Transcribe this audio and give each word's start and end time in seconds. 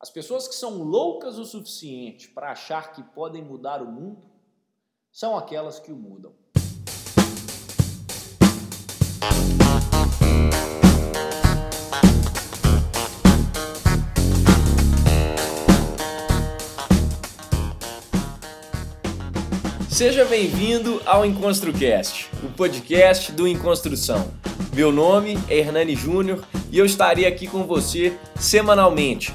As 0.00 0.10
pessoas 0.10 0.46
que 0.46 0.54
são 0.54 0.84
loucas 0.84 1.38
o 1.38 1.44
suficiente 1.44 2.28
para 2.28 2.52
achar 2.52 2.92
que 2.92 3.02
podem 3.02 3.42
mudar 3.42 3.82
o 3.82 3.90
mundo 3.90 4.22
são 5.10 5.36
aquelas 5.36 5.80
que 5.80 5.90
o 5.90 5.96
mudam. 5.96 6.32
Seja 19.90 20.24
bem-vindo 20.26 21.02
ao 21.04 21.26
EnconstruCast, 21.26 22.30
o 22.44 22.52
podcast 22.52 23.32
do 23.32 23.48
Enconstrução. 23.48 24.32
Meu 24.72 24.92
nome 24.92 25.36
é 25.48 25.58
Hernani 25.58 25.96
Júnior 25.96 26.46
e 26.70 26.78
eu 26.78 26.86
estarei 26.86 27.26
aqui 27.26 27.48
com 27.48 27.64
você 27.64 28.16
semanalmente 28.38 29.34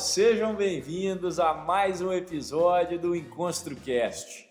Sejam 0.00 0.54
bem-vindos 0.54 1.38
a 1.38 1.52
mais 1.52 2.00
um 2.00 2.10
episódio 2.10 2.98
do 2.98 3.14
EnconstruCast. 3.14 4.48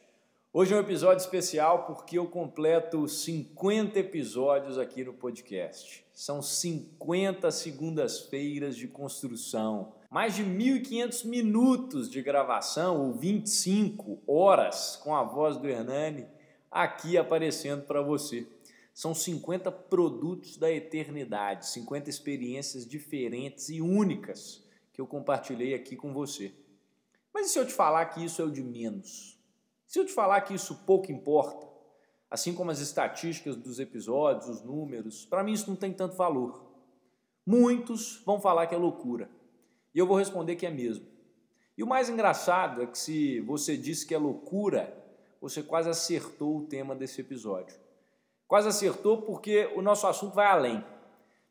Hoje 0.53 0.75
é 0.75 0.77
um 0.77 0.79
episódio 0.79 1.23
especial 1.23 1.87
porque 1.87 2.19
eu 2.19 2.27
completo 2.27 3.07
50 3.07 3.97
episódios 3.97 4.77
aqui 4.77 5.03
no 5.03 5.11
podcast. 5.11 6.05
São 6.13 6.39
50 6.39 7.49
segundas-feiras 7.49 8.75
de 8.75 8.87
construção, 8.87 9.93
mais 10.11 10.35
de 10.35 10.43
1.500 10.43 11.25
minutos 11.25 12.11
de 12.11 12.21
gravação 12.21 13.07
ou 13.07 13.13
25 13.13 14.21
horas 14.27 14.97
com 14.97 15.15
a 15.15 15.23
voz 15.23 15.57
do 15.57 15.67
Hernani 15.67 16.27
aqui 16.69 17.17
aparecendo 17.17 17.87
para 17.87 18.03
você. 18.03 18.47
São 18.93 19.15
50 19.15 19.71
produtos 19.71 20.57
da 20.57 20.71
eternidade, 20.71 21.67
50 21.69 22.07
experiências 22.07 22.85
diferentes 22.85 23.69
e 23.69 23.81
únicas 23.81 24.68
que 24.99 25.01
eu 25.01 25.07
compartilhei 25.07 25.73
aqui 25.73 25.95
com 25.95 26.11
você. 26.11 26.53
Mas 27.33 27.47
e 27.47 27.49
se 27.51 27.57
eu 27.57 27.65
te 27.65 27.71
falar 27.71 28.05
que 28.07 28.21
isso 28.21 28.41
é 28.41 28.45
o 28.45 28.51
de 28.51 28.61
menos? 28.61 29.39
Se 29.87 29.97
eu 29.97 30.05
te 30.05 30.11
falar 30.11 30.41
que 30.41 30.53
isso 30.53 30.83
pouco 30.85 31.09
importa, 31.09 31.65
assim 32.29 32.53
como 32.53 32.69
as 32.69 32.81
estatísticas 32.81 33.55
dos 33.55 33.79
episódios, 33.79 34.49
os 34.49 34.61
números, 34.61 35.25
para 35.25 35.41
mim 35.41 35.53
isso 35.53 35.69
não 35.69 35.77
tem 35.77 35.93
tanto 35.93 36.17
valor. 36.17 36.69
Muitos 37.45 38.21
vão 38.25 38.41
falar 38.41 38.67
que 38.67 38.75
é 38.75 38.77
loucura. 38.77 39.29
E 39.95 39.99
eu 39.99 40.05
vou 40.05 40.17
responder 40.17 40.57
que 40.57 40.65
é 40.65 40.69
mesmo. 40.69 41.07
E 41.77 41.81
o 41.81 41.87
mais 41.87 42.09
engraçado 42.09 42.81
é 42.81 42.85
que 42.85 42.97
se 42.97 43.39
você 43.39 43.77
disse 43.77 44.05
que 44.05 44.13
é 44.13 44.17
loucura, 44.17 44.93
você 45.39 45.63
quase 45.63 45.89
acertou 45.89 46.57
o 46.57 46.65
tema 46.67 46.93
desse 46.93 47.21
episódio. 47.21 47.79
Quase 48.45 48.67
acertou 48.67 49.21
porque 49.21 49.71
o 49.77 49.81
nosso 49.81 50.05
assunto 50.05 50.35
vai 50.35 50.47
além. 50.47 50.83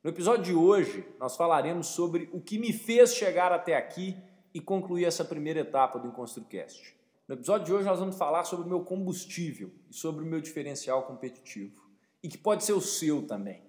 No 0.03 0.11
episódio 0.11 0.45
de 0.45 0.55
hoje, 0.55 1.05
nós 1.19 1.37
falaremos 1.37 1.89
sobre 1.89 2.31
o 2.33 2.41
que 2.41 2.57
me 2.57 2.73
fez 2.73 3.15
chegar 3.15 3.51
até 3.51 3.77
aqui 3.77 4.17
e 4.55 4.61
concluir 4.61 5.05
essa 5.05 5.25
primeira 5.25 5.61
etapa 5.61 5.99
do 5.99 6.07
EnconstruCast. 6.07 6.97
No 7.27 7.35
episódio 7.35 7.67
de 7.67 7.73
hoje, 7.73 7.85
nós 7.85 7.99
vamos 7.99 8.17
falar 8.17 8.45
sobre 8.45 8.65
o 8.65 8.69
meu 8.69 8.85
combustível 8.85 9.73
e 9.91 9.95
sobre 9.95 10.23
o 10.23 10.27
meu 10.27 10.41
diferencial 10.41 11.03
competitivo, 11.03 11.83
e 12.23 12.29
que 12.29 12.39
pode 12.39 12.63
ser 12.63 12.75
o 12.75 12.81
seu 12.81 13.27
também. 13.27 13.61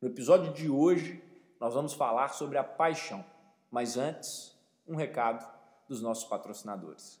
No 0.00 0.08
episódio 0.08 0.52
de 0.52 0.70
hoje, 0.70 1.20
nós 1.60 1.74
vamos 1.74 1.94
falar 1.94 2.28
sobre 2.28 2.56
a 2.56 2.62
paixão. 2.62 3.24
Mas 3.72 3.96
antes, 3.96 4.56
um 4.86 4.94
recado 4.94 5.44
dos 5.88 6.00
nossos 6.00 6.24
patrocinadores. 6.24 7.20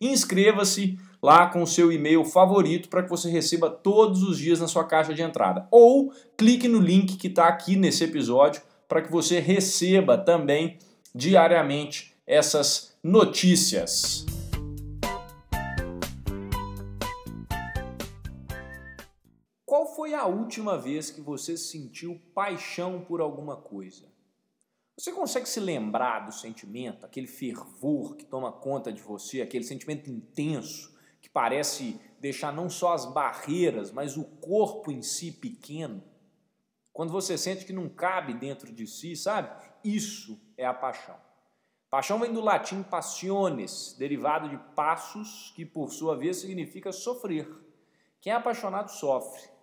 Inscreva-se 0.00 0.98
lá 1.22 1.46
com 1.46 1.62
o 1.62 1.66
seu 1.68 1.92
e-mail 1.92 2.24
favorito 2.24 2.88
para 2.88 3.04
que 3.04 3.10
você 3.10 3.30
receba 3.30 3.70
todos 3.70 4.24
os 4.24 4.38
dias 4.38 4.58
na 4.58 4.66
sua 4.66 4.82
caixa 4.82 5.14
de 5.14 5.22
entrada. 5.22 5.68
Ou 5.70 6.12
clique 6.36 6.66
no 6.66 6.80
link 6.80 7.16
que 7.16 7.28
está 7.28 7.46
aqui 7.46 7.76
nesse 7.76 8.02
episódio 8.02 8.60
para 8.88 9.02
que 9.02 9.12
você 9.12 9.38
receba 9.38 10.18
também 10.18 10.78
diariamente 11.14 12.12
essas 12.26 12.96
notícias. 13.04 14.26
A 20.16 20.26
última 20.26 20.76
vez 20.76 21.10
que 21.10 21.20
você 21.20 21.56
sentiu 21.56 22.20
paixão 22.34 23.04
por 23.04 23.20
alguma 23.20 23.56
coisa? 23.56 24.06
Você 24.98 25.12
consegue 25.12 25.48
se 25.48 25.60
lembrar 25.60 26.20
do 26.20 26.32
sentimento, 26.32 27.04
aquele 27.04 27.26
fervor 27.26 28.16
que 28.16 28.24
toma 28.24 28.50
conta 28.50 28.92
de 28.92 29.02
você, 29.02 29.42
aquele 29.42 29.64
sentimento 29.64 30.10
intenso 30.10 30.96
que 31.20 31.28
parece 31.28 32.00
deixar 32.18 32.52
não 32.52 32.70
só 32.70 32.94
as 32.94 33.04
barreiras, 33.04 33.92
mas 33.92 34.16
o 34.16 34.24
corpo 34.24 34.90
em 34.90 35.02
si 35.02 35.30
pequeno? 35.30 36.02
Quando 36.92 37.12
você 37.12 37.36
sente 37.36 37.66
que 37.66 37.74
não 37.74 37.90
cabe 37.90 38.32
dentro 38.32 38.72
de 38.72 38.86
si, 38.86 39.14
sabe? 39.14 39.50
Isso 39.84 40.40
é 40.56 40.64
a 40.64 40.72
paixão. 40.72 41.16
Paixão 41.90 42.18
vem 42.18 42.32
do 42.32 42.40
latim 42.40 42.82
passiones, 42.82 43.94
derivado 43.98 44.48
de 44.48 44.56
passos, 44.74 45.52
que 45.54 45.64
por 45.64 45.92
sua 45.92 46.16
vez 46.16 46.38
significa 46.38 46.90
sofrer. 46.90 47.48
Quem 48.20 48.32
é 48.32 48.36
apaixonado 48.36 48.90
sofre. 48.90 49.55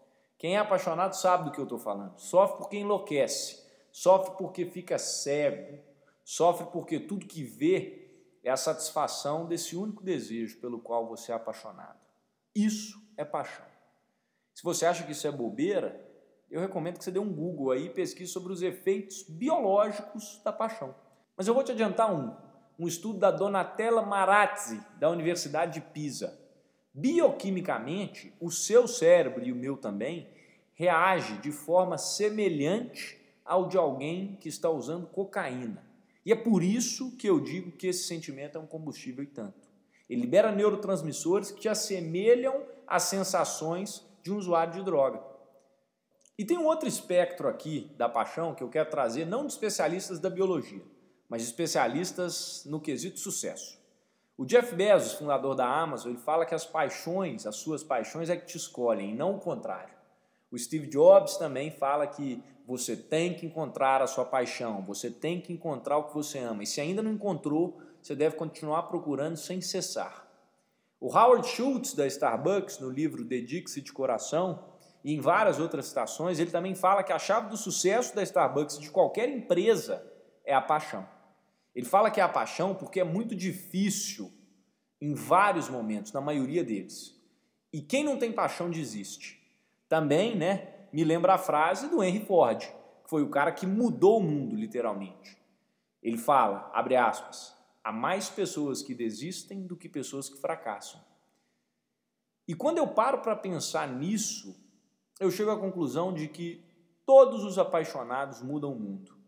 Quem 0.43 0.57
é 0.57 0.59
apaixonado 0.59 1.13
sabe 1.13 1.45
do 1.45 1.51
que 1.53 1.57
eu 1.57 1.63
estou 1.63 1.79
falando. 1.79 2.19
Sofre 2.19 2.57
porque 2.57 2.75
enlouquece, 2.75 3.65
sofre 3.93 4.35
porque 4.37 4.65
fica 4.65 4.97
cego, 4.97 5.79
sofre 6.21 6.65
porque 6.65 6.99
tudo 6.99 7.25
que 7.25 7.45
vê 7.45 8.11
é 8.43 8.51
a 8.51 8.57
satisfação 8.57 9.45
desse 9.45 9.77
único 9.77 10.03
desejo 10.03 10.59
pelo 10.59 10.79
qual 10.79 11.07
você 11.07 11.31
é 11.31 11.35
apaixonado. 11.35 11.97
Isso 12.53 13.01
é 13.15 13.23
paixão. 13.23 13.65
Se 14.53 14.62
você 14.62 14.85
acha 14.85 15.06
que 15.06 15.13
isso 15.13 15.25
é 15.25 15.31
bobeira, 15.31 16.06
eu 16.51 16.59
recomendo 16.59 16.97
que 16.97 17.06
você 17.06 17.12
dê 17.12 17.19
um 17.19 17.33
Google 17.33 17.71
aí 17.71 17.85
e 17.85 17.89
pesquise 17.89 18.29
sobre 18.29 18.51
os 18.51 18.62
efeitos 18.62 19.23
biológicos 19.23 20.41
da 20.44 20.51
paixão. 20.51 20.94
Mas 21.38 21.47
eu 21.47 21.53
vou 21.53 21.63
te 21.63 21.71
adiantar 21.71 22.13
um, 22.13 22.35
um 22.77 22.85
estudo 22.85 23.18
da 23.18 23.31
Donatella 23.31 24.01
Marazzi, 24.01 24.85
da 25.00 25.09
Universidade 25.09 25.79
de 25.79 25.88
Pisa. 25.94 26.38
Bioquimicamente, 26.94 28.34
o 28.40 28.51
seu 28.51 28.88
cérebro 28.88 29.44
e 29.44 29.51
o 29.51 29.56
meu 29.56 29.75
também 29.75 30.30
reage 30.74 31.38
de 31.38 31.51
forma 31.51 31.98
semelhante 31.98 33.19
ao 33.44 33.68
de 33.68 33.78
alguém 33.78 34.38
que 34.40 34.48
está 34.48 34.69
usando 34.69 35.07
cocaína. 35.07 35.84
E 36.25 36.31
é 36.31 36.36
por 36.36 36.63
isso 36.63 37.16
que 37.18 37.28
eu 37.28 37.40
digo 37.40 37.72
que 37.72 37.88
esse 37.88 38.04
sentimento 38.04 38.57
é 38.57 38.62
um 38.62 38.68
combustível 38.68 39.24
e 39.24 39.28
tanto. 39.28 39.68
Ele 40.10 40.22
libera 40.22 40.51
neurotransmissores 40.51 41.51
que 41.51 41.62
te 41.62 41.69
assemelham 41.69 42.63
às 42.88 43.04
sensações 43.04 44.06
de 44.22 44.31
um 44.31 44.38
usuário 44.38 44.74
de 44.74 44.84
droga. 44.84 45.22
E 46.38 46.45
tem 46.45 46.57
um 46.57 46.66
outro 46.66 46.88
espectro 46.88 47.48
aqui 47.48 47.92
da 47.98 48.07
paixão 48.07 48.56
que 48.56 48.63
eu 48.63 48.69
quero 48.69 48.90
trazer, 48.90 49.25
não 49.25 49.45
de 49.45 49.54
especialistas 49.54 50.19
da 50.19 50.30
biologia, 50.30 50.84
mas 51.28 51.44
especialistas 51.44 52.63
no 52.66 52.80
quesito 52.80 53.19
sucesso. 53.19 53.82
O 54.35 54.45
Jeff 54.45 54.75
Bezos, 54.75 55.13
fundador 55.13 55.56
da 55.56 55.68
Amazon, 55.68 56.12
ele 56.12 56.19
fala 56.19 56.45
que 56.45 56.56
as 56.56 56.65
paixões, 56.65 57.45
as 57.45 57.57
suas 57.57 57.83
paixões 57.83 58.30
é 58.30 58.35
que 58.35 58.47
te 58.47 58.57
escolhem, 58.57 59.15
não 59.15 59.35
o 59.35 59.39
contrário. 59.39 59.94
O 60.50 60.57
Steve 60.57 60.88
Jobs 60.88 61.38
também 61.38 61.69
fala 61.69 62.07
que 62.07 62.44
você 62.65 62.95
tem 62.95 63.35
que 63.35 63.45
encontrar 63.45 64.01
a 64.01 64.07
sua 64.07 64.25
paixão, 64.25 64.83
você 64.85 65.12
tem 65.12 65.39
que 65.39 65.53
encontrar 65.53 65.97
o 65.97 66.06
que 66.06 66.13
você 66.13 66.39
ama. 66.39 66.63
E 66.63 66.68
se 66.68 66.81
ainda 66.81 67.03
não 67.03 67.12
encontrou, 67.12 67.80
você 68.01 68.15
deve 68.15 68.35
continuar 68.35 68.83
procurando 68.83 69.38
sem 69.38 69.62
cessar. 69.62 70.27
O 71.00 71.15
Howard 71.15 71.47
Schultz, 71.47 71.94
da 71.94 72.07
Starbucks, 72.07 72.80
no 72.80 72.89
livro 72.89 73.24
Dedique-se 73.24 73.81
de 73.81 73.91
Coração, 73.94 74.63
e 75.03 75.13
em 75.13 75.19
várias 75.19 75.59
outras 75.59 75.88
citações, 75.88 76.39
ele 76.39 76.50
também 76.50 76.74
fala 76.74 77.03
que 77.03 77.12
a 77.12 77.19
chave 77.19 77.50
do 77.50 77.57
sucesso 77.57 78.15
da 78.15 78.24
Starbucks, 78.24 78.80
de 78.80 78.89
qualquer 78.89 79.30
empresa, 79.30 80.03
é 80.45 80.56
a 80.56 80.62
paixão. 80.62 81.06
Ele 81.75 81.85
fala 81.85 82.11
que 82.11 82.19
é 82.19 82.23
a 82.23 82.29
paixão 82.29 82.75
porque 82.75 82.99
é 82.99 83.03
muito 83.03 83.35
difícil 83.35 84.31
em 85.01 85.13
vários 85.13 85.67
momentos, 85.67 86.11
na 86.13 86.21
maioria 86.21 86.63
deles. 86.63 87.19
E 87.71 87.81
quem 87.81 88.03
não 88.03 88.17
tem 88.17 88.31
paixão 88.31 88.69
desiste. 88.69 89.41
Também, 89.89 90.35
né, 90.35 90.87
me 90.93 91.03
lembra 91.03 91.33
a 91.33 91.37
frase 91.37 91.89
do 91.89 92.03
Henry 92.03 92.25
Ford, 92.25 92.61
que 93.03 93.09
foi 93.09 93.23
o 93.23 93.29
cara 93.29 93.51
que 93.51 93.65
mudou 93.65 94.19
o 94.19 94.23
mundo, 94.23 94.55
literalmente. 94.55 95.37
Ele 96.01 96.17
fala, 96.17 96.71
abre 96.73 96.95
aspas, 96.95 97.55
há 97.83 97.91
mais 97.91 98.29
pessoas 98.29 98.81
que 98.81 98.93
desistem 98.93 99.65
do 99.65 99.75
que 99.75 99.89
pessoas 99.89 100.29
que 100.29 100.39
fracassam. 100.39 101.01
E 102.47 102.53
quando 102.53 102.77
eu 102.77 102.87
paro 102.87 103.19
para 103.19 103.35
pensar 103.35 103.87
nisso, 103.87 104.55
eu 105.19 105.31
chego 105.31 105.51
à 105.51 105.59
conclusão 105.59 106.13
de 106.13 106.27
que 106.27 106.63
todos 107.05 107.43
os 107.43 107.57
apaixonados 107.57 108.41
mudam 108.41 108.73
o 108.73 108.79
mundo. 108.79 109.22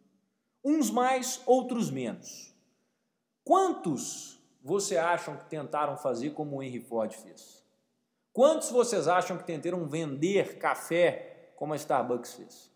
Uns 0.68 0.90
mais, 0.90 1.40
outros 1.46 1.92
menos. 1.92 2.52
Quantos 3.44 4.44
você 4.64 4.98
acham 4.98 5.38
que 5.38 5.46
tentaram 5.46 5.96
fazer 5.96 6.32
como 6.32 6.56
o 6.56 6.64
Henry 6.64 6.80
Ford 6.80 7.14
fez? 7.14 7.64
Quantos 8.34 8.72
vocês 8.72 9.08
acham 9.08 9.38
que 9.38 9.44
tentaram 9.44 9.88
vender 9.88 10.58
café 10.58 11.52
como 11.56 11.74
a 11.74 11.76
Starbucks 11.76 12.34
fez? 12.34 12.72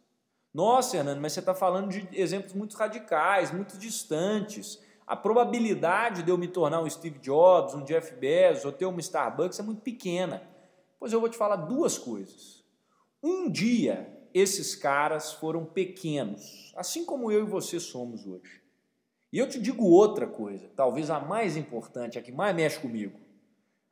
Nossa, 0.54 0.98
Hernando, 0.98 1.20
mas 1.20 1.34
você 1.34 1.40
está 1.40 1.56
falando 1.56 1.90
de 1.90 2.08
exemplos 2.14 2.54
muito 2.54 2.78
radicais, 2.78 3.52
muito 3.52 3.76
distantes. 3.76 4.80
A 5.08 5.16
probabilidade 5.16 6.22
de 6.22 6.30
eu 6.30 6.38
me 6.38 6.48
tornar 6.48 6.82
um 6.82 6.90
Steve 6.90 7.18
Jobs, 7.18 7.74
um 7.74 7.84
Jeff 7.84 8.16
Bezos 8.18 8.66
ou 8.66 8.72
ter 8.72 8.86
uma 8.86 9.00
Starbucks 9.00 9.60
é 9.60 9.64
muito 9.64 9.82
pequena. 9.82 10.48
Pois 11.00 11.12
eu 11.12 11.20
vou 11.20 11.28
te 11.28 11.38
falar 11.38 11.56
duas 11.56 11.98
coisas. 11.98 12.64
Um 13.22 13.50
dia, 13.50 14.19
esses 14.34 14.76
caras 14.76 15.34
foram 15.34 15.66
pequenos, 15.66 16.74
assim 16.76 17.06
como 17.06 17.32
eu 17.32 17.42
e 17.42 17.50
você 17.50 17.80
somos 17.80 18.26
hoje. 18.26 18.62
E 19.32 19.38
eu 19.38 19.48
te 19.48 19.60
digo 19.62 19.86
outra 19.86 20.26
coisa, 20.26 20.70
talvez 20.76 21.10
a 21.10 21.20
mais 21.20 21.56
importante, 21.56 22.18
a 22.18 22.22
que 22.22 22.32
mais 22.32 22.56
mexe 22.56 22.80
comigo. 22.80 23.20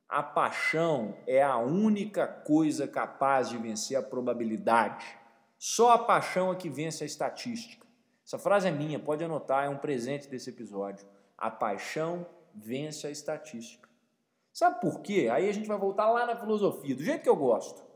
A 0.10 0.24
paixão 0.24 1.18
é 1.28 1.44
a 1.44 1.57
única 1.57 2.25
coisa 2.28 2.88
capaz 2.88 3.50
de 3.50 3.57
vencer 3.57 3.98
a 3.98 4.01
probabilidade. 4.01 5.06
Só 5.60 5.92
a 5.92 6.00
paixão 6.00 6.51
é 6.51 6.56
que 6.56 6.69
vence 6.69 7.04
a 7.04 7.07
estatística. 7.07 7.86
Essa 8.25 8.38
frase 8.39 8.68
é 8.68 8.72
minha, 8.72 9.00
pode 9.00 9.24
anotar, 9.24 9.66
é 9.66 9.69
um 9.69 9.78
presente 9.78 10.28
desse 10.28 10.50
episódio. 10.50 11.06
A 11.38 11.51
paixão 11.51 12.25
vence 12.54 13.06
a 13.06 13.12
estatística. 13.12 13.88
Sabe 14.51 14.81
por 14.81 15.01
quê? 15.01 15.30
Aí 15.31 15.48
a 15.48 15.54
gente 15.54 15.68
vai 15.68 15.78
voltar 15.78 16.10
lá 16.10 16.25
na 16.25 16.36
filosofia, 16.36 16.95
do 16.95 17.04
jeito 17.04 17.22
que 17.22 17.30
eu 17.30 17.36
gosto. 17.36 17.87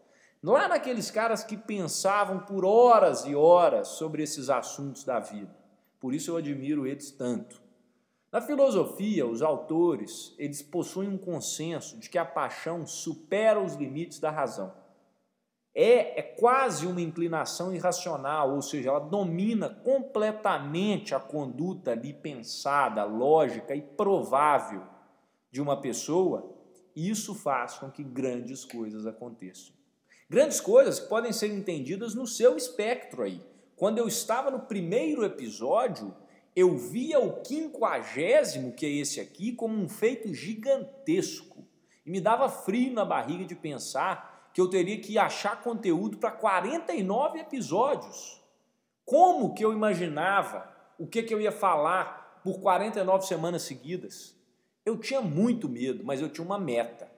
Lá 0.44 0.68
naqueles 0.68 1.12
caras 1.12 1.44
que 1.44 1.56
pensavam 1.56 2.40
por 2.40 2.66
horas 2.66 3.26
e 3.26 3.36
horas 3.36 3.90
sobre 3.90 4.24
esses 4.24 4.50
assuntos 4.50 5.04
da 5.04 5.20
vida. 5.20 5.56
Por 6.00 6.16
isso 6.16 6.32
eu 6.32 6.38
admiro 6.38 6.88
eles 6.88 7.12
tanto. 7.12 7.62
Na 8.32 8.42
filosofia, 8.42 9.28
os 9.28 9.44
autores, 9.44 10.34
eles 10.40 10.64
possuem 10.64 11.10
um 11.10 11.18
consenso 11.18 12.00
de 12.00 12.10
que 12.10 12.18
a 12.18 12.26
paixão 12.26 12.88
supera 12.88 13.62
os 13.62 13.76
limites 13.76 14.20
da 14.20 14.32
razão. 14.32 14.74
É, 15.76 16.20
é 16.20 16.22
quase 16.24 16.88
uma 16.88 17.02
inclinação 17.02 17.74
irracional, 17.74 18.56
ou 18.56 18.62
seja, 18.62 18.90
ela 18.90 19.00
domina 19.00 19.70
completamente 19.70 21.14
a 21.14 21.20
conduta 21.20 21.92
ali 21.92 22.14
pensada, 22.14 23.04
lógica 23.04 23.76
e 23.76 23.82
provável 23.82 24.84
de 25.52 25.62
uma 25.62 25.80
pessoa, 25.80 26.52
e 26.96 27.10
isso 27.10 27.36
faz 27.36 27.76
com 27.76 27.92
que 27.92 28.04
grandes 28.04 28.66
coisas 28.66 29.06
aconteçam. 29.06 29.81
Grandes 30.32 30.62
coisas 30.62 30.98
que 30.98 31.10
podem 31.10 31.34
ser 31.34 31.52
entendidas 31.52 32.16
no 32.16 32.26
seu 32.26 32.56
espectro 32.56 33.24
aí. 33.24 33.42
Quando 33.76 33.98
eu 33.98 34.08
estava 34.08 34.50
no 34.50 34.62
primeiro 34.62 35.26
episódio, 35.26 36.16
eu 36.56 36.78
via 36.78 37.20
o 37.20 37.42
quinquagésimo, 37.42 38.72
que 38.72 38.86
é 38.86 38.90
esse 38.90 39.20
aqui, 39.20 39.52
como 39.52 39.78
um 39.78 39.90
feito 39.90 40.34
gigantesco. 40.34 41.68
E 42.06 42.10
me 42.10 42.22
dava 42.22 42.48
frio 42.48 42.94
na 42.94 43.04
barriga 43.04 43.44
de 43.44 43.56
pensar 43.56 44.50
que 44.54 44.62
eu 44.62 44.70
teria 44.70 45.02
que 45.02 45.18
achar 45.18 45.62
conteúdo 45.62 46.18
para 46.18 46.32
49 46.32 47.38
episódios. 47.38 48.42
Como 49.04 49.54
que 49.54 49.66
eu 49.66 49.74
imaginava 49.74 50.74
o 50.98 51.06
que, 51.06 51.24
que 51.24 51.34
eu 51.34 51.42
ia 51.42 51.52
falar 51.52 52.40
por 52.42 52.62
49 52.62 53.26
semanas 53.26 53.64
seguidas? 53.64 54.34
Eu 54.86 54.98
tinha 54.98 55.20
muito 55.20 55.68
medo, 55.68 56.06
mas 56.06 56.22
eu 56.22 56.30
tinha 56.30 56.46
uma 56.46 56.58
meta. 56.58 57.11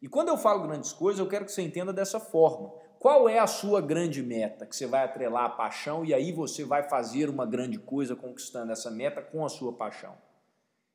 E 0.00 0.08
quando 0.08 0.28
eu 0.28 0.36
falo 0.36 0.66
grandes 0.66 0.92
coisas, 0.92 1.18
eu 1.18 1.28
quero 1.28 1.44
que 1.44 1.52
você 1.52 1.62
entenda 1.62 1.92
dessa 1.92 2.20
forma. 2.20 2.70
Qual 2.98 3.28
é 3.28 3.38
a 3.38 3.46
sua 3.46 3.80
grande 3.80 4.22
meta 4.22 4.66
que 4.66 4.74
você 4.74 4.86
vai 4.86 5.04
atrelar 5.04 5.44
a 5.44 5.50
paixão 5.50 6.04
e 6.04 6.12
aí 6.12 6.32
você 6.32 6.64
vai 6.64 6.88
fazer 6.88 7.28
uma 7.28 7.46
grande 7.46 7.78
coisa 7.78 8.16
conquistando 8.16 8.72
essa 8.72 8.90
meta 8.90 9.22
com 9.22 9.44
a 9.44 9.48
sua 9.48 9.72
paixão? 9.72 10.16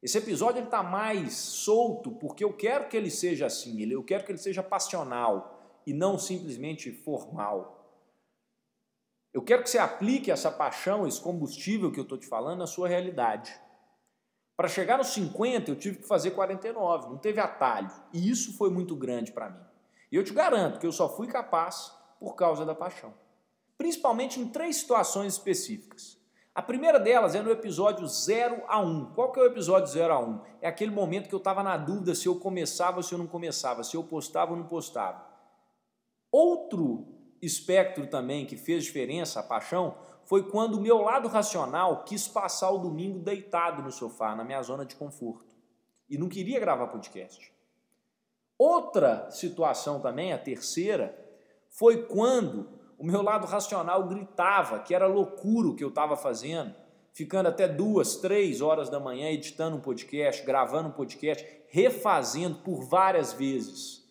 Esse 0.02 0.18
episódio 0.18 0.64
está 0.64 0.84
mais 0.84 1.34
solto 1.34 2.12
porque 2.12 2.44
eu 2.44 2.52
quero 2.52 2.90
que 2.90 2.98
ele 2.98 3.10
seja 3.10 3.46
assim, 3.46 3.82
eu 3.90 4.04
quero 4.04 4.26
que 4.26 4.32
ele 4.34 4.38
seja 4.38 4.62
passional 4.62 5.82
e 5.88 5.94
não 5.94 6.18
simplesmente 6.18 6.92
formal. 6.92 7.80
Eu 9.34 9.42
quero 9.42 9.64
que 9.64 9.70
você 9.70 9.78
aplique 9.78 10.30
essa 10.30 10.52
paixão, 10.52 11.08
esse 11.08 11.22
combustível 11.22 11.92
que 11.92 12.00
eu 12.00 12.04
estou 12.04 12.18
te 12.18 12.28
falando 12.28 12.60
na 12.60 12.68
sua 12.68 12.88
realidade. 12.88 13.58
Para 14.56 14.68
chegar 14.68 14.98
nos 14.98 15.08
50, 15.08 15.72
eu 15.72 15.76
tive 15.76 16.00
que 16.00 16.08
fazer 16.08 16.32
49, 16.32 17.10
não 17.10 17.18
teve 17.18 17.40
atalho. 17.40 17.92
E 18.12 18.30
isso 18.30 18.56
foi 18.58 18.70
muito 18.70 18.96
grande 18.96 19.32
para 19.32 19.50
mim. 19.50 19.60
E 20.12 20.16
eu 20.16 20.24
te 20.24 20.34
garanto 20.34 20.80
que 20.80 20.86
eu 20.86 20.92
só 20.92 21.10
fui 21.10 21.28
capaz 21.28 21.92
por 22.20 22.36
causa 22.36 22.66
da 22.66 22.76
paixão. 22.76 23.14
Principalmente 23.78 24.40
em 24.40 24.48
três 24.48 24.78
situações 24.78 25.34
específicas. 25.34 26.18
A 26.56 26.62
primeira 26.62 27.00
delas 27.00 27.34
é 27.34 27.42
no 27.42 27.50
episódio 27.50 28.08
0 28.08 28.62
a 28.68 28.80
1. 28.80 29.14
Qual 29.16 29.32
que 29.32 29.40
é 29.40 29.44
o 29.44 29.48
episódio 29.48 29.88
0 29.88 30.14
a 30.14 30.20
1? 30.20 30.42
É 30.62 30.68
aquele 30.68 30.92
momento 30.92 31.28
que 31.28 31.34
eu 31.34 31.40
estava 31.40 31.64
na 31.64 31.76
dúvida 31.76 32.14
se 32.14 32.28
eu 32.28 32.36
começava 32.36 32.98
ou 32.98 33.04
se 33.04 33.12
eu 33.12 33.18
não 33.18 33.26
começava, 33.26 33.84
se 33.84 33.98
eu 33.98 34.04
postava 34.04 34.52
ou 34.52 34.58
não 34.58 34.68
postava. 34.68 35.26
Outro 36.32 37.08
espectro 37.42 38.06
também 38.06 38.46
que 38.46 38.56
fez 38.56 38.84
diferença, 38.84 39.40
a 39.40 39.44
paixão, 39.44 39.98
foi 40.26 40.50
quando 40.50 40.76
o 40.76 40.82
meu 40.82 41.02
lado 41.02 41.28
racional 41.28 42.04
quis 42.04 42.28
passar 42.28 42.72
o 42.72 42.78
domingo 42.78 43.20
deitado 43.20 43.82
no 43.82 43.92
sofá, 43.92 44.36
na 44.36 44.44
minha 44.44 44.62
zona 44.62 44.86
de 44.86 44.96
conforto. 44.96 45.54
E 46.10 46.18
não 46.18 46.30
queria 46.30 46.60
gravar 46.60 46.88
podcast. 46.88 47.52
Outra 48.58 49.30
situação 49.32 50.00
também, 50.00 50.32
a 50.32 50.38
terceira, 50.38 51.18
foi 51.70 52.04
quando 52.04 52.70
o 52.98 53.06
meu 53.06 53.22
lado 53.22 53.46
racional 53.46 54.08
gritava 54.08 54.80
que 54.80 54.94
era 54.94 55.08
loucura 55.08 55.70
o 55.70 55.76
que 55.76 55.84
eu 55.84 55.90
estava 55.90 56.16
fazendo, 56.16 56.74
ficando 57.12 57.50
até 57.50 57.68
duas, 57.68 58.16
três 58.18 58.62
horas 58.62 58.90
da 58.90 59.00
manhã 59.00 59.30
editando 59.30 59.78
um 59.78 59.82
podcast, 59.82 60.46
gravando 60.46 60.90
um 60.90 60.94
podcast, 60.94 61.46
refazendo 61.68 62.60
por 62.60 62.86
várias 62.86 63.34
vezes. 63.34 64.04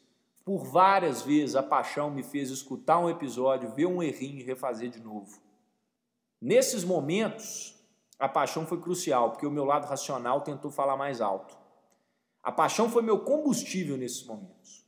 Por 0.44 0.64
várias 0.64 1.22
vezes 1.22 1.54
a 1.54 1.62
paixão 1.62 2.10
me 2.10 2.22
fez 2.22 2.50
escutar 2.50 2.98
um 2.98 3.08
episódio, 3.08 3.70
ver 3.70 3.86
um 3.86 4.02
errinho 4.02 4.40
e 4.40 4.42
refazer 4.42 4.90
de 4.90 5.00
novo. 5.00 5.40
Nesses 6.42 6.82
momentos, 6.82 7.80
a 8.18 8.28
paixão 8.28 8.66
foi 8.66 8.80
crucial, 8.80 9.30
porque 9.30 9.46
o 9.46 9.50
meu 9.50 9.64
lado 9.64 9.86
racional 9.86 10.40
tentou 10.40 10.72
falar 10.72 10.96
mais 10.96 11.20
alto. 11.20 11.56
A 12.42 12.50
paixão 12.50 12.90
foi 12.90 13.00
meu 13.00 13.20
combustível 13.20 13.96
nesses 13.96 14.24
momentos. 14.24 14.84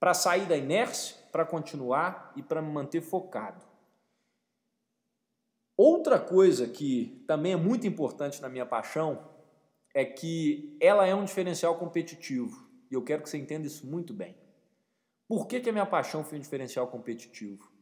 Para 0.00 0.14
sair 0.14 0.46
da 0.46 0.56
inércia, 0.56 1.16
para 1.30 1.44
continuar 1.44 2.32
e 2.34 2.42
para 2.42 2.62
me 2.62 2.72
manter 2.72 3.02
focado. 3.02 3.62
Outra 5.76 6.18
coisa 6.18 6.66
que 6.66 7.22
também 7.26 7.52
é 7.52 7.56
muito 7.56 7.86
importante 7.86 8.40
na 8.40 8.48
minha 8.48 8.64
paixão 8.64 9.28
é 9.92 10.06
que 10.06 10.74
ela 10.80 11.06
é 11.06 11.14
um 11.14 11.26
diferencial 11.26 11.76
competitivo. 11.76 12.66
E 12.90 12.94
eu 12.94 13.04
quero 13.04 13.22
que 13.22 13.28
você 13.28 13.36
entenda 13.36 13.66
isso 13.66 13.86
muito 13.86 14.14
bem. 14.14 14.34
Por 15.28 15.46
que, 15.46 15.60
que 15.60 15.68
a 15.68 15.72
minha 15.72 15.84
paixão 15.84 16.24
foi 16.24 16.38
um 16.38 16.40
diferencial 16.40 16.86
competitivo? 16.86 17.73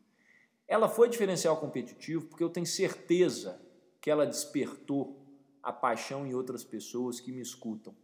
Ela 0.72 0.88
foi 0.88 1.06
diferencial 1.10 1.58
competitivo 1.58 2.24
porque 2.28 2.42
eu 2.42 2.48
tenho 2.48 2.64
certeza 2.64 3.60
que 4.00 4.10
ela 4.10 4.24
despertou 4.24 5.22
a 5.62 5.70
paixão 5.70 6.26
em 6.26 6.32
outras 6.32 6.64
pessoas 6.64 7.20
que 7.20 7.30
me 7.30 7.42
escutam. 7.42 7.94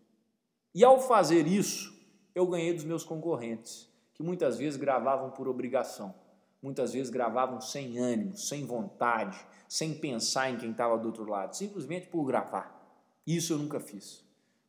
E 0.74 0.84
ao 0.84 1.00
fazer 1.00 1.46
isso, 1.46 1.98
eu 2.34 2.46
ganhei 2.46 2.74
dos 2.74 2.84
meus 2.84 3.04
concorrentes, 3.04 3.88
que 4.12 4.22
muitas 4.22 4.58
vezes 4.58 4.78
gravavam 4.78 5.30
por 5.30 5.48
obrigação, 5.48 6.14
muitas 6.60 6.92
vezes 6.92 7.08
gravavam 7.08 7.58
sem 7.58 7.96
ânimo, 7.96 8.36
sem 8.36 8.66
vontade, 8.66 9.42
sem 9.66 9.94
pensar 9.94 10.50
em 10.50 10.58
quem 10.58 10.72
estava 10.72 10.98
do 10.98 11.06
outro 11.06 11.24
lado, 11.24 11.56
simplesmente 11.56 12.08
por 12.08 12.22
gravar. 12.26 13.00
Isso 13.26 13.54
eu 13.54 13.58
nunca 13.58 13.80
fiz. 13.80 14.22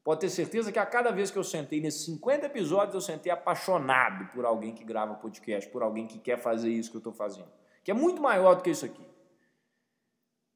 Pode 0.06 0.22
ter 0.22 0.30
certeza 0.30 0.72
que 0.72 0.80
a 0.80 0.86
cada 0.86 1.12
vez 1.12 1.30
que 1.30 1.38
eu 1.38 1.44
sentei 1.44 1.82
nesses 1.82 2.06
50 2.06 2.46
episódios, 2.46 2.96
eu 2.96 3.02
sentei 3.02 3.30
apaixonado 3.30 4.32
por 4.32 4.46
alguém 4.46 4.74
que 4.74 4.86
grava 4.86 5.16
podcast, 5.16 5.70
por 5.70 5.84
alguém 5.84 6.08
que 6.08 6.18
quer 6.18 6.38
fazer 6.38 6.70
isso 6.70 6.90
que 6.92 6.96
eu 6.96 7.00
estou 7.00 7.12
fazendo, 7.12 7.52
que 7.84 7.92
é 7.92 7.94
muito 7.94 8.22
maior 8.22 8.56
do 8.56 8.64
que 8.64 8.70
isso 8.70 8.86
aqui. 8.86 9.06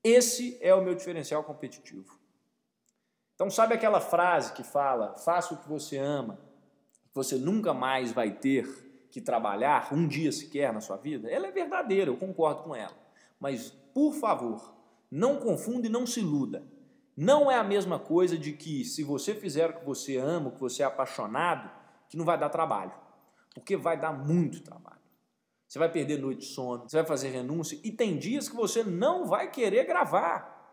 Esse 0.03 0.57
é 0.61 0.73
o 0.75 0.83
meu 0.83 0.95
diferencial 0.95 1.43
competitivo. 1.43 2.19
Então, 3.35 3.49
sabe 3.49 3.73
aquela 3.73 4.01
frase 4.01 4.53
que 4.53 4.63
fala: 4.63 5.15
faça 5.15 5.53
o 5.53 5.57
que 5.57 5.67
você 5.67 5.97
ama, 5.97 6.39
você 7.13 7.35
nunca 7.35 7.73
mais 7.73 8.11
vai 8.11 8.31
ter 8.31 9.07
que 9.09 9.21
trabalhar 9.21 9.93
um 9.93 10.07
dia 10.07 10.31
sequer 10.31 10.73
na 10.73 10.81
sua 10.81 10.97
vida? 10.97 11.29
Ela 11.29 11.47
é 11.47 11.51
verdadeira, 11.51 12.09
eu 12.09 12.17
concordo 12.17 12.63
com 12.63 12.75
ela. 12.75 12.95
Mas, 13.39 13.69
por 13.93 14.13
favor, 14.13 14.73
não 15.09 15.37
confunda 15.37 15.87
e 15.87 15.89
não 15.89 16.05
se 16.05 16.19
iluda. 16.19 16.63
Não 17.15 17.51
é 17.51 17.55
a 17.55 17.63
mesma 17.63 17.99
coisa 17.99 18.37
de 18.37 18.53
que 18.53 18.83
se 18.83 19.03
você 19.03 19.35
fizer 19.35 19.69
o 19.69 19.73
que 19.73 19.85
você 19.85 20.17
ama, 20.17 20.49
o 20.49 20.51
que 20.51 20.59
você 20.59 20.81
é 20.81 20.85
apaixonado, 20.85 21.69
que 22.09 22.17
não 22.17 22.25
vai 22.25 22.37
dar 22.37 22.49
trabalho. 22.49 22.91
Porque 23.53 23.77
vai 23.77 23.95
dar 23.95 24.11
muito 24.11 24.61
trabalho. 24.61 25.02
Você 25.73 25.79
vai 25.79 25.91
perder 25.91 26.19
noite 26.19 26.41
de 26.41 26.45
sono, 26.53 26.87
você 26.87 26.97
vai 26.97 27.05
fazer 27.07 27.29
renúncia 27.29 27.79
e 27.83 27.91
tem 27.91 28.15
dias 28.15 28.47
que 28.47 28.55
você 28.55 28.83
não 28.83 29.25
vai 29.25 29.49
querer 29.49 29.85
gravar. 29.85 30.71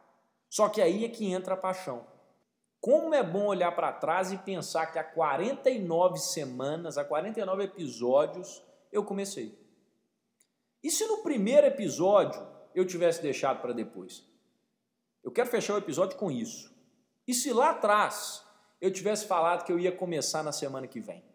Só 0.50 0.69
que 0.69 0.83
aí 0.83 1.07
é 1.07 1.09
que 1.09 1.33
entra 1.33 1.54
a 1.54 1.57
paixão. 1.57 2.07
Como 2.83 3.14
é 3.14 3.23
bom 3.23 3.47
olhar 3.47 3.75
para 3.75 3.95
trás 3.95 4.30
e 4.30 4.37
pensar 4.37 4.92
que 4.92 4.99
há 4.99 5.02
49 5.02 6.19
semanas, 6.19 6.99
há 6.99 7.04
49 7.04 7.64
episódios, 7.64 8.62
eu 8.92 9.02
comecei. 9.02 9.59
E 10.83 10.90
se 10.90 11.07
no 11.07 11.23
primeiro 11.23 11.66
episódio 11.66 12.47
eu 12.75 12.87
tivesse 12.87 13.23
deixado 13.23 13.62
para 13.62 13.73
depois? 13.73 14.23
Eu 15.25 15.33
quero 15.33 15.49
fechar 15.49 15.76
o 15.76 15.78
episódio 15.78 16.19
com 16.19 16.30
isso. 16.30 16.71
E 17.26 17.33
se 17.33 17.54
lá 17.54 17.71
atrás 17.71 18.45
eu 18.78 18.92
tivesse 18.92 19.26
falado 19.26 19.64
que 19.64 19.73
eu 19.73 19.78
ia 19.78 19.97
começar 19.97 20.42
na 20.42 20.52
semana 20.52 20.87
que 20.87 21.00
vem? 21.00 21.29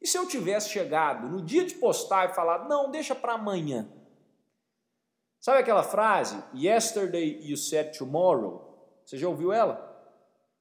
E 0.00 0.06
se 0.06 0.16
eu 0.16 0.26
tivesse 0.26 0.70
chegado 0.70 1.28
no 1.28 1.42
dia 1.42 1.64
de 1.64 1.74
postar 1.74 2.30
e 2.30 2.34
falado, 2.34 2.68
não, 2.68 2.90
deixa 2.90 3.14
para 3.14 3.34
amanhã? 3.34 3.88
Sabe 5.40 5.58
aquela 5.58 5.82
frase, 5.82 6.42
yesterday 6.54 7.40
you 7.42 7.56
said 7.56 7.96
tomorrow? 7.96 8.70
Você 9.04 9.18
já 9.18 9.28
ouviu 9.28 9.52
ela? 9.52 9.88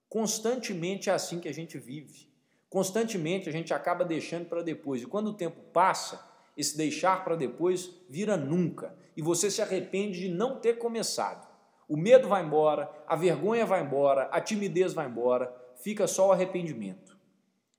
Constantemente 0.10 1.10
é 1.10 1.14
assim 1.14 1.40
que 1.40 1.48
a 1.48 1.54
gente 1.54 1.78
vive. 1.78 2.30
Constantemente 2.70 3.50
a 3.50 3.52
gente 3.52 3.74
acaba 3.74 4.04
deixando 4.06 4.48
para 4.48 4.62
depois. 4.62 5.02
E 5.02 5.06
quando 5.06 5.28
o 5.28 5.34
tempo 5.34 5.60
passa, 5.72 6.24
esse 6.58 6.76
deixar 6.76 7.24
para 7.24 7.36
depois 7.36 7.94
vira 8.10 8.36
nunca. 8.36 8.96
E 9.16 9.22
você 9.22 9.50
se 9.50 9.62
arrepende 9.62 10.20
de 10.20 10.30
não 10.30 10.60
ter 10.60 10.78
começado. 10.78 11.48
O 11.88 11.98
medo 11.98 12.28
vai 12.28 12.44
embora, 12.44 12.92
a 13.08 13.16
vergonha 13.16 13.66
vai 13.66 13.82
embora, 13.82 14.30
a 14.32 14.40
timidez 14.40 14.94
vai 14.94 15.08
embora, 15.08 15.56
fica 15.82 16.06
só 16.06 16.28
o 16.28 16.32
arrependimento. 16.32 17.09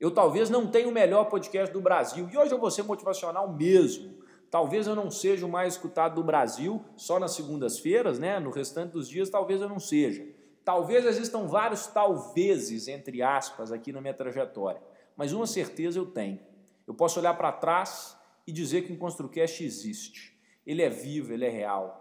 Eu 0.00 0.10
talvez 0.10 0.48
não 0.48 0.66
tenha 0.66 0.88
o 0.88 0.92
melhor 0.92 1.26
podcast 1.26 1.70
do 1.70 1.80
Brasil 1.80 2.26
e 2.32 2.38
hoje 2.38 2.52
eu 2.52 2.58
vou 2.58 2.70
ser 2.70 2.82
motivacional 2.84 3.52
mesmo. 3.52 4.18
Talvez 4.50 4.86
eu 4.86 4.96
não 4.96 5.10
seja 5.10 5.44
o 5.44 5.48
mais 5.48 5.74
escutado 5.74 6.14
do 6.14 6.24
Brasil 6.24 6.82
só 6.96 7.20
nas 7.20 7.32
segundas-feiras, 7.32 8.18
né? 8.18 8.40
No 8.40 8.50
restante 8.50 8.92
dos 8.92 9.06
dias 9.06 9.28
talvez 9.28 9.60
eu 9.60 9.68
não 9.68 9.78
seja. 9.78 10.26
Talvez 10.64 11.04
existam 11.04 11.46
vários 11.46 11.86
talvezes 11.86 12.88
entre 12.88 13.20
aspas 13.20 13.70
aqui 13.70 13.92
na 13.92 14.00
minha 14.00 14.14
trajetória, 14.14 14.80
mas 15.14 15.34
uma 15.34 15.46
certeza 15.46 15.98
eu 15.98 16.06
tenho. 16.06 16.40
Eu 16.86 16.94
posso 16.94 17.20
olhar 17.20 17.34
para 17.34 17.52
trás 17.52 18.16
e 18.46 18.52
dizer 18.52 18.82
que 18.82 18.92
o 18.94 18.98
ConstruCast 18.98 19.62
existe. 19.62 20.34
Ele 20.66 20.80
é 20.80 20.88
vivo, 20.88 21.34
ele 21.34 21.44
é 21.44 21.50
real. 21.50 22.00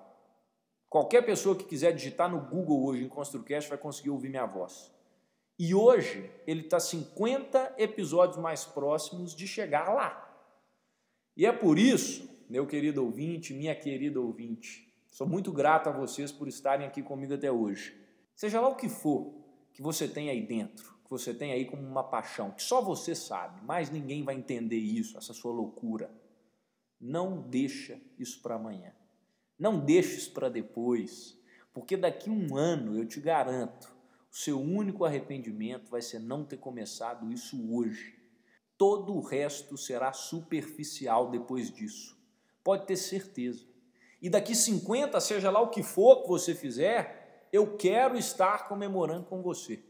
Qualquer 0.90 1.26
pessoa 1.26 1.56
que 1.56 1.66
quiser 1.66 1.92
digitar 1.92 2.32
no 2.32 2.40
Google 2.40 2.82
hoje 2.86 3.04
em 3.04 3.10
ConstruCast 3.10 3.70
vai 3.70 3.78
conseguir 3.78 4.10
ouvir 4.10 4.30
minha 4.30 4.46
voz. 4.46 4.90
E 5.60 5.76
hoje 5.76 6.32
ele 6.48 6.62
está 6.62 6.80
50 6.80 7.76
episódios 7.78 8.38
mais 8.38 8.64
próximos 8.64 9.36
de 9.36 9.46
chegar 9.46 9.94
lá. 9.94 10.26
E 11.36 11.46
é 11.46 11.52
por 11.52 11.78
isso, 11.78 12.30
meu 12.50 12.66
querido 12.66 13.04
ouvinte, 13.04 13.54
minha 13.54 13.76
querida 13.76 14.22
ouvinte, 14.22 14.90
sou 15.12 15.28
muito 15.28 15.52
grato 15.52 15.90
a 15.90 15.92
vocês 15.92 16.32
por 16.32 16.48
estarem 16.48 16.88
aqui 16.88 17.04
comigo 17.04 17.34
até 17.34 17.52
hoje. 17.52 17.94
Seja 18.34 18.62
lá 18.62 18.70
o 18.70 18.78
que 18.78 18.88
for 18.88 19.34
que 19.74 19.82
você 19.82 20.08
tem 20.08 20.30
aí 20.30 20.42
dentro, 20.48 20.94
que 21.04 21.10
você 21.10 21.34
tem 21.34 21.52
aí 21.52 21.66
como 21.66 21.82
uma 21.82 22.06
paixão, 22.06 22.52
que 22.52 22.64
só 22.64 22.82
você 22.82 23.14
sabe, 23.14 23.62
mais 23.66 23.90
ninguém 23.90 24.24
vai 24.24 24.36
entender 24.36 24.78
isso, 24.78 25.18
essa 25.18 25.34
sua 25.34 25.52
loucura. 25.52 26.10
Não 27.02 27.42
deixa 27.42 28.00
isso 28.18 28.42
para 28.42 28.56
amanhã. 28.56 28.94
Não 29.58 29.78
deixe 29.78 30.16
isso 30.16 30.32
para 30.32 30.48
depois, 30.48 31.38
porque 31.74 31.98
daqui 31.98 32.30
um 32.30 32.56
ano, 32.56 32.98
eu 32.98 33.06
te 33.06 33.20
garanto, 33.20 33.99
o 34.32 34.36
seu 34.36 34.60
único 34.60 35.06
arrependimento 35.06 35.90
vai 35.90 36.02
ser 36.02 36.20
não 36.20 36.46
ter 36.46 36.58
começado 36.58 37.32
isso 37.32 37.74
hoje. 37.74 38.18
Todo 38.78 39.16
o 39.16 39.22
resto 39.22 39.78
será 39.78 40.14
superficial 40.14 41.30
depois 41.30 41.72
disso. 41.72 42.18
Pode 42.64 42.86
ter 42.86 42.96
certeza. 42.96 43.66
E 44.22 44.30
daqui 44.30 44.56
50, 44.56 45.20
seja 45.20 45.50
lá 45.50 45.60
o 45.60 45.70
que 45.70 45.82
for 45.82 46.22
que 46.22 46.28
você 46.28 46.54
fizer, 46.54 47.48
eu 47.52 47.76
quero 47.78 48.18
estar 48.18 48.68
comemorando 48.68 49.26
com 49.26 49.42
você. 49.42 49.84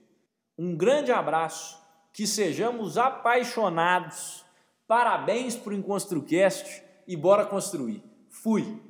Um 0.58 0.75
grande 0.75 1.12
abraço, 1.12 1.79
que 2.13 2.25
sejamos 2.25 2.98
apaixonados. 2.98 4.46
Parabéns 4.88 5.55
para 5.55 5.72
o 5.72 5.75
Enconstrucast 5.75 6.84
e 7.08 7.15
bora 7.15 7.46
construir. 7.46 8.03
Fui! 8.29 8.88